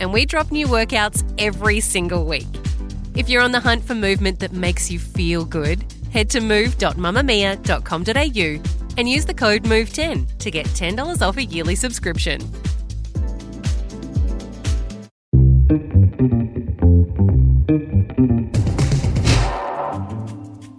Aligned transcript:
and 0.00 0.12
we 0.12 0.26
drop 0.26 0.50
new 0.50 0.66
workouts 0.66 1.22
every 1.38 1.78
single 1.80 2.24
week. 2.24 2.48
If 3.14 3.28
you're 3.28 3.42
on 3.42 3.52
the 3.52 3.60
hunt 3.60 3.84
for 3.84 3.94
movement 3.94 4.40
that 4.40 4.52
makes 4.52 4.90
you 4.90 4.98
feel 4.98 5.44
good, 5.44 5.84
head 6.10 6.28
to 6.30 6.40
move.mamamia.com.au 6.40 8.62
and 8.98 9.08
use 9.08 9.24
the 9.24 9.34
code 9.34 9.62
MOVE10 9.64 10.38
to 10.38 10.50
get 10.50 10.66
$10 10.66 11.26
off 11.26 11.36
a 11.36 11.44
yearly 11.44 11.74
subscription. 11.74 12.40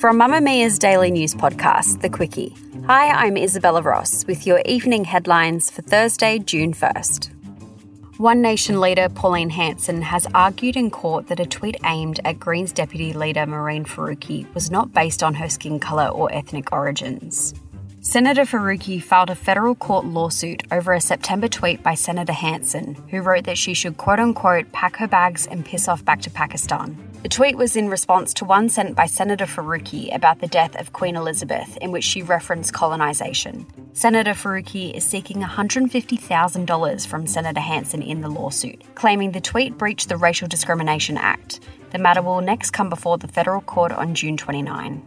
From 0.00 0.18
Mamamia's 0.18 0.78
daily 0.78 1.10
news 1.10 1.34
podcast, 1.34 2.00
The 2.00 2.08
Quicky. 2.08 2.56
Hi, 2.86 3.10
I'm 3.10 3.36
Isabella 3.36 3.82
Ross 3.82 4.26
with 4.26 4.46
your 4.46 4.62
evening 4.64 5.04
headlines 5.04 5.70
for 5.70 5.82
Thursday, 5.82 6.38
June 6.38 6.72
1st. 6.72 7.39
One 8.20 8.42
Nation 8.42 8.80
leader 8.80 9.08
Pauline 9.08 9.48
Hanson 9.48 10.02
has 10.02 10.26
argued 10.34 10.76
in 10.76 10.90
court 10.90 11.28
that 11.28 11.40
a 11.40 11.46
tweet 11.46 11.78
aimed 11.86 12.20
at 12.22 12.38
Greens 12.38 12.70
Deputy 12.70 13.14
Leader 13.14 13.46
Mehreen 13.46 13.86
Faruqi 13.86 14.44
was 14.52 14.70
not 14.70 14.92
based 14.92 15.22
on 15.22 15.32
her 15.32 15.48
skin 15.48 15.80
colour 15.80 16.08
or 16.08 16.30
ethnic 16.30 16.70
origins. 16.70 17.54
Senator 18.02 18.46
Faruqi 18.46 19.02
filed 19.02 19.28
a 19.28 19.34
federal 19.34 19.74
court 19.74 20.06
lawsuit 20.06 20.62
over 20.72 20.94
a 20.94 21.00
September 21.02 21.48
tweet 21.48 21.82
by 21.82 21.92
Senator 21.92 22.32
Hanson, 22.32 22.94
who 23.10 23.20
wrote 23.20 23.44
that 23.44 23.58
she 23.58 23.74
should 23.74 23.98
quote 23.98 24.18
unquote 24.18 24.72
pack 24.72 24.96
her 24.96 25.06
bags 25.06 25.46
and 25.46 25.66
piss 25.66 25.86
off 25.86 26.02
back 26.02 26.22
to 26.22 26.30
Pakistan. 26.30 26.96
The 27.22 27.28
tweet 27.28 27.58
was 27.58 27.76
in 27.76 27.90
response 27.90 28.32
to 28.34 28.46
one 28.46 28.70
sent 28.70 28.96
by 28.96 29.04
Senator 29.04 29.44
Faruqi 29.44 30.14
about 30.14 30.40
the 30.40 30.46
death 30.46 30.80
of 30.80 30.94
Queen 30.94 31.14
Elizabeth, 31.14 31.76
in 31.82 31.92
which 31.92 32.04
she 32.04 32.22
referenced 32.22 32.72
colonisation. 32.72 33.66
Senator 33.92 34.32
Faruqi 34.32 34.94
is 34.94 35.04
seeking 35.04 35.42
$150,000 35.42 37.06
from 37.06 37.26
Senator 37.26 37.60
Hanson 37.60 38.00
in 38.00 38.22
the 38.22 38.30
lawsuit, 38.30 38.82
claiming 38.94 39.32
the 39.32 39.42
tweet 39.42 39.76
breached 39.76 40.08
the 40.08 40.16
Racial 40.16 40.48
Discrimination 40.48 41.18
Act. 41.18 41.60
The 41.90 41.98
matter 41.98 42.22
will 42.22 42.40
next 42.40 42.70
come 42.70 42.88
before 42.88 43.18
the 43.18 43.28
federal 43.28 43.60
court 43.60 43.92
on 43.92 44.14
June 44.14 44.38
29. 44.38 45.02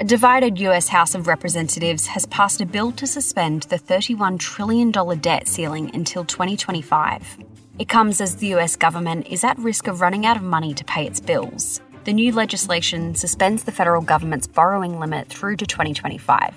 A 0.00 0.04
divided 0.04 0.60
US 0.60 0.86
House 0.86 1.16
of 1.16 1.26
Representatives 1.26 2.06
has 2.06 2.24
passed 2.26 2.60
a 2.60 2.66
bill 2.66 2.92
to 2.92 3.04
suspend 3.04 3.64
the 3.64 3.80
$31 3.80 4.38
trillion 4.38 4.92
debt 4.92 5.48
ceiling 5.48 5.90
until 5.92 6.24
2025. 6.24 7.38
It 7.80 7.88
comes 7.88 8.20
as 8.20 8.36
the 8.36 8.54
US 8.54 8.76
government 8.76 9.26
is 9.26 9.42
at 9.42 9.58
risk 9.58 9.88
of 9.88 10.00
running 10.00 10.24
out 10.24 10.36
of 10.36 10.44
money 10.44 10.72
to 10.72 10.84
pay 10.84 11.04
its 11.04 11.18
bills. 11.18 11.80
The 12.04 12.12
new 12.12 12.30
legislation 12.30 13.16
suspends 13.16 13.64
the 13.64 13.72
federal 13.72 14.00
government's 14.00 14.46
borrowing 14.46 15.00
limit 15.00 15.26
through 15.26 15.56
to 15.56 15.66
2025. 15.66 16.56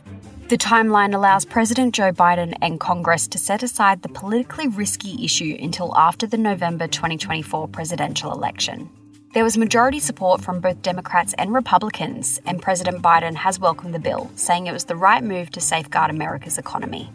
The 0.49 0.57
timeline 0.57 1.15
allows 1.15 1.43
President 1.43 1.95
Joe 1.95 2.11
Biden 2.11 2.55
and 2.61 2.79
Congress 2.79 3.27
to 3.29 3.39
set 3.39 3.63
aside 3.63 4.03
the 4.03 4.09
politically 4.09 4.67
risky 4.67 5.25
issue 5.25 5.57
until 5.59 5.97
after 5.97 6.27
the 6.27 6.37
November 6.37 6.87
2024 6.87 7.69
presidential 7.69 8.33
election. 8.33 8.87
There 9.33 9.45
was 9.45 9.57
majority 9.57 9.99
support 9.99 10.41
from 10.41 10.59
both 10.59 10.81
Democrats 10.81 11.33
and 11.37 11.53
Republicans, 11.53 12.41
and 12.45 12.61
President 12.61 13.01
Biden 13.01 13.33
has 13.35 13.61
welcomed 13.61 13.93
the 13.93 13.99
bill, 13.99 14.29
saying 14.35 14.67
it 14.67 14.73
was 14.73 14.83
the 14.83 14.95
right 14.97 15.23
move 15.23 15.49
to 15.51 15.61
safeguard 15.61 16.09
America's 16.09 16.57
economy. 16.57 17.09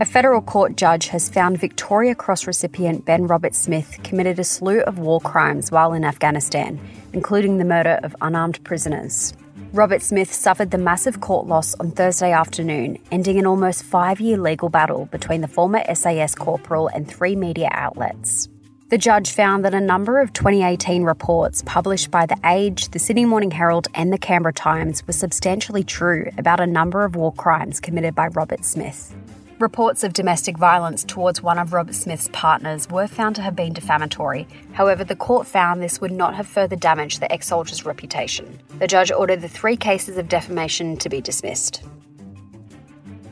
A 0.00 0.04
federal 0.04 0.42
court 0.42 0.76
judge 0.76 1.06
has 1.08 1.28
found 1.28 1.60
Victoria 1.60 2.16
Cross 2.16 2.48
recipient 2.48 3.04
Ben 3.04 3.28
Roberts-Smith 3.28 4.00
committed 4.02 4.40
a 4.40 4.44
slew 4.44 4.80
of 4.80 4.98
war 4.98 5.20
crimes 5.20 5.70
while 5.70 5.92
in 5.92 6.04
Afghanistan, 6.04 6.80
including 7.12 7.58
the 7.58 7.64
murder 7.64 8.00
of 8.02 8.16
unarmed 8.20 8.64
prisoners. 8.64 9.32
Roberts-Smith 9.72 10.32
suffered 10.32 10.72
the 10.72 10.78
massive 10.78 11.20
court 11.20 11.46
loss 11.46 11.76
on 11.76 11.92
Thursday 11.92 12.32
afternoon, 12.32 12.98
ending 13.12 13.38
an 13.38 13.46
almost 13.46 13.84
five 13.84 14.20
year 14.20 14.38
legal 14.38 14.68
battle 14.68 15.06
between 15.12 15.40
the 15.40 15.46
former 15.46 15.84
SAS 15.94 16.34
corporal 16.34 16.88
and 16.88 17.06
three 17.08 17.36
media 17.36 17.68
outlets. 17.70 18.48
The 18.90 18.98
judge 18.98 19.30
found 19.30 19.64
that 19.64 19.72
a 19.72 19.80
number 19.80 20.18
of 20.18 20.32
2018 20.32 21.04
reports 21.04 21.62
published 21.64 22.10
by 22.10 22.26
The 22.26 22.36
Age, 22.44 22.88
the 22.88 22.98
Sydney 22.98 23.24
Morning 23.24 23.52
Herald, 23.52 23.86
and 23.94 24.12
the 24.12 24.18
Canberra 24.18 24.52
Times 24.52 25.06
were 25.06 25.12
substantially 25.12 25.84
true 25.84 26.28
about 26.36 26.58
a 26.58 26.66
number 26.66 27.04
of 27.04 27.14
war 27.14 27.32
crimes 27.32 27.78
committed 27.78 28.16
by 28.16 28.26
Roberts-Smith. 28.26 29.14
Reports 29.60 30.02
of 30.02 30.12
domestic 30.12 30.58
violence 30.58 31.04
towards 31.04 31.40
one 31.40 31.56
of 31.56 31.72
Roberts-Smith's 31.72 32.30
partners 32.32 32.90
were 32.90 33.06
found 33.06 33.36
to 33.36 33.42
have 33.42 33.54
been 33.54 33.72
defamatory. 33.72 34.48
However, 34.72 35.04
the 35.04 35.14
court 35.14 35.46
found 35.46 35.80
this 35.80 36.00
would 36.00 36.10
not 36.10 36.34
have 36.34 36.48
further 36.48 36.74
damaged 36.74 37.20
the 37.20 37.30
ex 37.30 37.46
soldier's 37.46 37.86
reputation. 37.86 38.58
The 38.80 38.88
judge 38.88 39.12
ordered 39.12 39.40
the 39.40 39.48
three 39.48 39.76
cases 39.76 40.18
of 40.18 40.28
defamation 40.28 40.96
to 40.96 41.08
be 41.08 41.20
dismissed. 41.20 41.84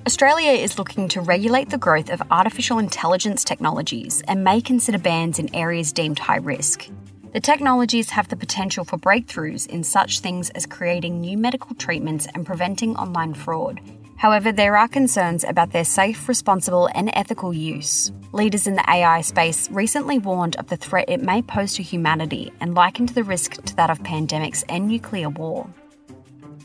Australia 0.09 0.53
is 0.53 0.79
looking 0.79 1.07
to 1.07 1.21
regulate 1.21 1.69
the 1.69 1.77
growth 1.77 2.09
of 2.09 2.23
artificial 2.31 2.79
intelligence 2.79 3.45
technologies 3.45 4.23
and 4.27 4.43
may 4.43 4.59
consider 4.59 4.97
bans 4.97 5.39
in 5.39 5.55
areas 5.55 5.93
deemed 5.93 6.19
high 6.19 6.39
risk. 6.39 6.89
The 7.35 7.41
technologies 7.41 8.09
have 8.09 8.27
the 8.29 8.35
potential 8.35 8.87
for 8.87 8.97
breakthroughs 8.97 9.67
in 9.67 9.85
such 9.85 10.21
things 10.21 10.49
as 10.49 10.65
creating 10.65 11.21
new 11.21 11.37
medical 11.37 11.75
treatments 11.75 12.27
and 12.35 12.47
preventing 12.47 12.97
online 12.97 13.35
fraud, 13.35 13.83
However, 14.19 14.51
there 14.51 14.77
are 14.77 14.89
concerns 14.89 15.45
about 15.45 15.71
their 15.71 15.85
safe, 15.85 16.29
responsible, 16.29 16.89
and 16.93 17.09
ethical 17.13 17.55
use. 17.55 18.11
Leaders 18.33 18.67
in 18.67 18.75
the 18.75 18.91
AI 18.91 19.21
space 19.21 19.71
recently 19.71 20.19
warned 20.19 20.57
of 20.57 20.67
the 20.67 20.77
threat 20.77 21.09
it 21.09 21.23
may 21.23 21.41
pose 21.41 21.75
to 21.75 21.85
humanity 21.85 22.53
and 22.61 22.75
likened 22.75 23.11
the 23.11 23.23
risk 23.23 23.63
to 23.63 23.77
that 23.77 23.91
of 23.91 24.01
pandemics 24.01 24.65
and 24.69 24.89
nuclear 24.89 25.29
war. 25.29 25.73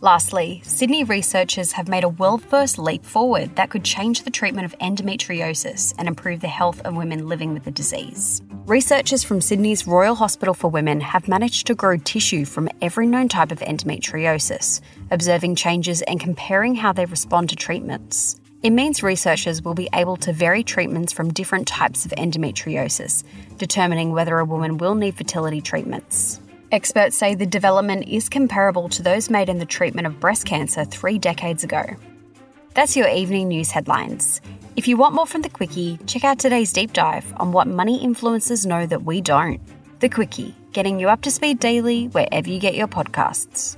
Lastly, 0.04 0.60
Sydney 0.66 1.06
researchers 1.06 1.72
have 1.72 1.88
made 1.88 2.04
a 2.04 2.10
world 2.10 2.44
first 2.44 2.78
leap 2.78 3.06
forward 3.06 3.56
that 3.56 3.70
could 3.70 3.86
change 3.86 4.24
the 4.24 4.32
treatment 4.32 4.66
of 4.66 4.78
endometriosis 4.80 5.94
and 5.98 6.10
improve 6.10 6.42
the 6.42 6.50
health 6.50 6.82
of 6.82 6.98
women 6.98 7.30
living 7.30 7.54
with 7.54 7.64
the 7.64 7.72
disease. 7.72 8.42
Researchers 8.66 9.24
from 9.24 9.40
Sydney's 9.40 9.88
Royal 9.88 10.16
Hospital 10.16 10.54
for 10.54 10.70
Women 10.70 11.00
have 11.00 11.30
managed 11.30 11.68
to 11.68 11.74
grow 11.74 11.96
tissue 11.96 12.44
from 12.44 12.68
every 12.82 13.08
known 13.08 13.30
type 13.30 13.54
of 13.54 13.62
endometriosis, 13.62 14.82
observing 15.10 15.56
changes 15.56 16.02
and 16.02 16.20
comparing 16.20 16.76
how 16.76 16.92
they 16.92 17.06
respond 17.06 17.48
to 17.52 17.56
treatments. 17.56 18.42
It 18.62 18.72
means 18.72 19.04
researchers 19.04 19.62
will 19.62 19.74
be 19.74 19.88
able 19.94 20.18
to 20.18 20.34
vary 20.34 20.64
treatments 20.64 21.14
from 21.14 21.32
different 21.32 21.66
types 21.66 22.06
of 22.06 22.12
endometriosis, 22.18 23.24
determining 23.58 24.12
whether 24.12 24.38
a 24.38 24.44
woman 24.44 24.78
will 24.80 24.96
need 24.96 25.16
fertility 25.16 25.62
treatments. 25.62 26.42
Experts 26.74 27.16
say 27.16 27.36
the 27.36 27.46
development 27.46 28.08
is 28.08 28.30
comparable 28.30 28.90
to 28.90 29.04
those 29.04 29.30
made 29.30 29.48
in 29.48 29.60
the 29.60 29.66
treatment 29.66 30.08
of 30.08 30.20
breast 30.20 30.44
cancer 30.44 30.84
three 30.84 31.20
decades 31.20 31.64
ago. 31.64 31.84
That's 32.74 32.98
your 32.98 33.08
evening 33.08 33.50
news 33.50 33.70
headlines. 33.70 34.42
If 34.76 34.88
you 34.88 34.98
want 34.98 35.14
more 35.14 35.28
from 35.28 35.44
The 35.44 35.52
Quicky, 35.52 36.04
check 36.08 36.24
out 36.24 36.40
today's 36.40 36.74
deep 36.74 36.92
dive 36.92 37.32
on 37.38 37.52
what 37.52 37.68
money 37.68 38.04
influencers 38.04 38.66
know 38.66 38.88
that 38.88 39.04
we 39.04 39.22
don't. 39.22 39.62
The 40.00 40.10
Quicky, 40.10 40.56
getting 40.72 41.00
you 41.00 41.10
up 41.10 41.22
to 41.22 41.30
speed 41.30 41.60
daily 41.60 42.08
wherever 42.08 42.50
you 42.50 42.60
get 42.60 42.74
your 42.74 42.88
podcasts. 42.88 43.78